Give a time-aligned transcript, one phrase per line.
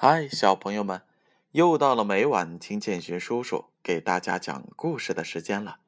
[0.00, 1.02] 嗨，小朋友们，
[1.50, 5.80] 又到了每晚听建勋叔叔给大家讲故事的时间了。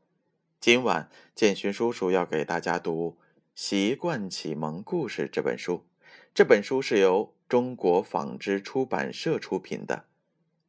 [0.59, 3.19] 今晚建勋叔叔要给大家读
[3.55, 5.87] 《习惯启蒙故事》这本书。
[6.35, 10.07] 这本书是由中国纺织出版社出品的，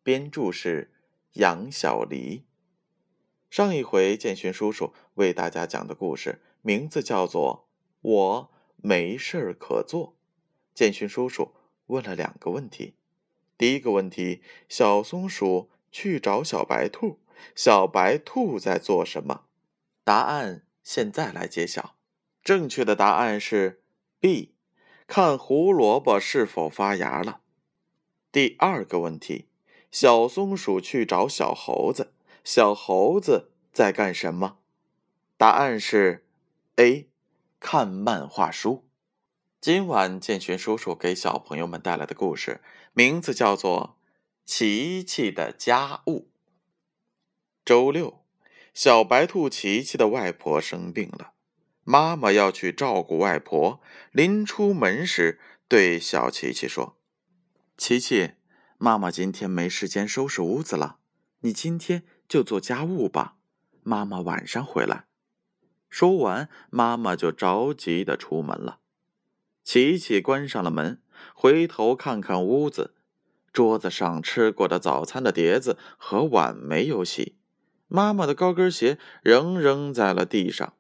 [0.04, 0.94] 编著是
[1.34, 2.46] 杨小黎。
[3.50, 7.68] 上一回建勋叔叔为大家讲的故事名字叫做
[8.08, 10.10] 《我没事儿可做》。
[10.76, 11.56] 建勋叔叔
[11.88, 12.94] 问了两个问题。
[13.62, 17.20] 第一个问题：小松鼠去找小白兔，
[17.54, 19.44] 小白兔在做什么？
[20.04, 21.96] 答案现在来揭晓。
[22.44, 23.84] 正确的答案是
[24.20, 24.56] B，
[25.06, 27.42] 看胡萝卜是否发芽了。
[28.32, 29.46] 第二个问题：
[29.92, 34.58] 小松鼠去找小猴子，小猴子在干什么？
[35.38, 36.26] 答案是
[36.78, 37.12] A，
[37.60, 38.88] 看漫画书。
[39.62, 42.62] 今晚建勋叔叔给小朋友们带来的故事，
[42.94, 43.96] 名字叫做
[44.52, 46.22] 《琪琪的家务》。
[47.64, 48.26] 周六，
[48.74, 51.34] 小白兔琪琪的外婆生病了，
[51.84, 53.80] 妈妈要去照顾外婆。
[54.12, 56.98] 临出门时，对小琪琪说
[57.78, 58.32] ：“琪琪，
[58.80, 60.98] 妈妈今天没时间收拾屋子了，
[61.42, 63.36] 你今天就做家务吧，
[63.84, 65.06] 妈妈晚上回来。”
[65.88, 68.80] 说完，妈妈就着急的出门了。
[69.64, 71.02] 琪琪关上了门，
[71.34, 72.96] 回头看看屋子，
[73.54, 77.38] 桌子上吃过的早餐的碟子和碗没有洗，
[77.88, 80.74] 妈妈的高跟鞋仍扔在了地上，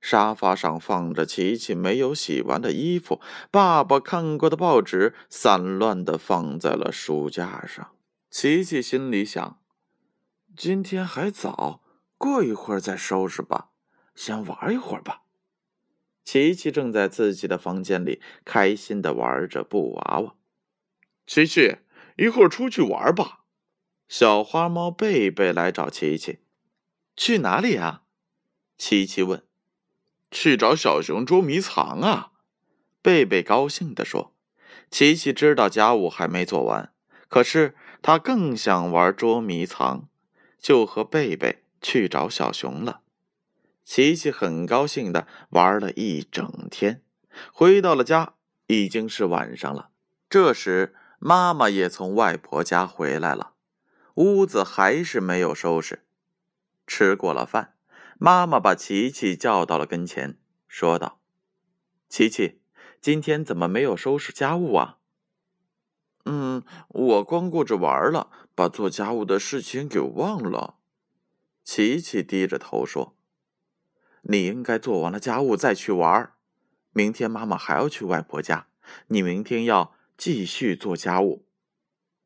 [0.00, 3.20] 沙发上放着琪琪没有洗完的衣服，
[3.50, 7.92] 爸爸看过的报纸散乱的放在了书架上。
[8.30, 9.58] 琪琪心里想：
[10.56, 11.82] 今天还早，
[12.18, 13.70] 过一会儿再收拾吧，
[14.14, 15.22] 先玩一会儿吧。
[16.26, 20.34] 琪琪正在自己的房间里开心的玩着布娃娃。
[21.24, 21.76] 琪琪，
[22.16, 23.44] 一会儿出去玩吧。
[24.08, 26.40] 小花猫贝贝来找琪琪。
[27.16, 28.02] 去哪里啊？
[28.76, 29.44] 琪琪问。
[30.32, 32.32] 去找小熊捉迷藏啊！
[33.00, 34.34] 贝贝高兴地说。
[34.90, 36.92] 琪琪知道家务还没做完，
[37.28, 40.08] 可是他更想玩捉迷藏，
[40.58, 43.02] 就和贝贝去找小熊了。
[43.86, 47.04] 琪琪很高兴的玩了一整天，
[47.52, 48.34] 回到了家，
[48.66, 49.90] 已经是晚上了。
[50.28, 53.52] 这时，妈妈也从外婆家回来了，
[54.14, 56.04] 屋子还是没有收拾。
[56.84, 57.74] 吃过了饭，
[58.18, 60.36] 妈妈把琪琪叫到了跟前，
[60.66, 61.20] 说道
[62.10, 62.60] ：“琪琪，
[63.00, 64.98] 今天怎么没有收拾家务啊
[66.26, 70.78] ？”“嗯，我光顾着玩了，把做家务的事情给忘了。”
[71.62, 73.15] 琪琪低着头说。
[74.28, 76.32] 你应该做完了家务再去玩
[76.92, 78.66] 明天妈妈还要去外婆家，
[79.08, 81.44] 你明天要继续做家务。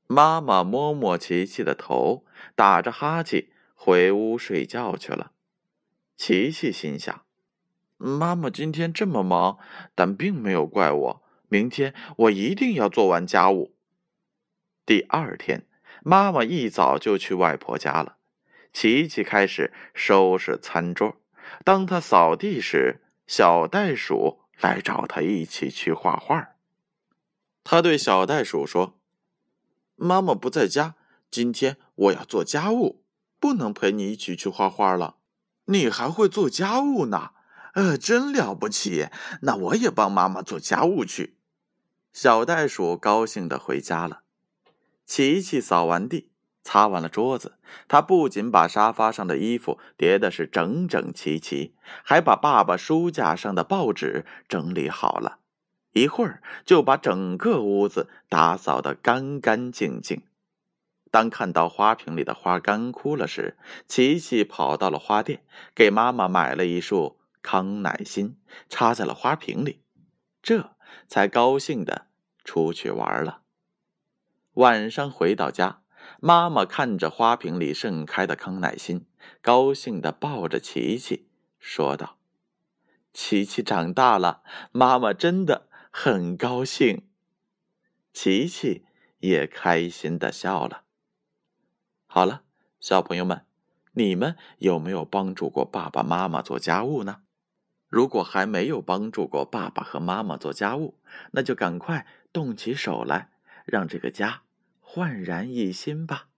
[0.06, 2.24] 妈妈摸摸琪琪的头，
[2.54, 5.32] 打着哈欠回屋睡觉去了。
[6.16, 7.22] 琪琪心想：
[7.96, 9.58] 妈妈今天这么忙，
[9.94, 11.22] 但并没有怪我。
[11.48, 13.74] 明天我一定要做完家务。
[14.86, 15.66] 第二天，
[16.02, 18.16] 妈妈一早就去外婆家了。
[18.72, 21.19] 琪琪开始收拾餐桌。
[21.64, 26.56] 当他扫地时，小袋鼠来找他一起去画画。
[27.62, 28.98] 他对小袋鼠说
[29.96, 30.96] ：“妈妈不在家，
[31.30, 33.04] 今天我要做家务，
[33.38, 35.16] 不能陪你一起去画画了。
[35.66, 37.30] 你还会做家务呢？
[37.74, 39.08] 呃，真了不起！
[39.42, 41.36] 那我也帮妈妈做家务去。”
[42.12, 44.22] 小袋鼠高兴的回家了。
[45.06, 46.29] 琪琪扫完地。
[46.70, 47.58] 擦完了桌子，
[47.88, 55.40] 他不仅把沙发上的衣服叠的是整整齐齐，还把爸爸书架上的报纸整理好了。
[55.94, 60.22] 一会儿就把整个屋子打扫得干干净净。
[61.10, 65.42] 当看到花瓶里的花干枯了时，琪琪跑到了花店，
[65.74, 68.36] 给妈妈买了一束康乃馨，
[68.68, 69.82] 插在了花瓶里，
[70.40, 70.70] 这
[71.08, 72.06] 才高兴的
[72.44, 73.40] 出去玩了。
[74.54, 75.79] 晚上回到家。
[76.18, 79.06] 妈妈看着花瓶里盛开的康乃馨，
[79.40, 81.28] 高兴地抱着琪琪，
[81.58, 82.16] 说道
[83.14, 84.42] ：“琪琪长大了，
[84.72, 87.06] 妈妈真的很高兴。”
[88.12, 88.84] 琪琪
[89.20, 90.82] 也开心地笑了。
[92.06, 92.42] 好了，
[92.80, 93.44] 小朋友们，
[93.92, 97.22] 你们有没有帮助过爸爸妈妈做家务呢？
[97.88, 100.96] 如果还没有帮助过爸爸和妈妈做家务，
[101.32, 103.30] 那就赶快动起手来，
[103.64, 104.42] 让这个家。
[104.92, 106.30] 焕然一新吧，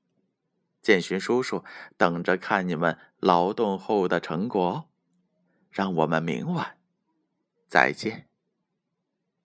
[0.82, 1.64] 建勋叔叔
[1.96, 4.88] 等着看你们劳动后的成果哦。
[5.70, 6.76] 让我们明晚
[7.66, 8.31] 再见。